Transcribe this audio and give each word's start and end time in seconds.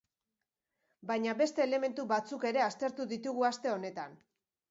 Baina 1.09 1.35
beste 1.41 1.65
elementu 1.65 2.07
batzuk 2.13 2.47
ere 2.51 2.65
aztertu 2.69 3.07
ditugu 3.13 3.47
aste 3.53 3.75
honetan. 3.77 4.19